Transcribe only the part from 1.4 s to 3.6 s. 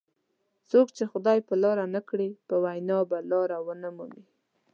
په لار نه کړي په وینا به لار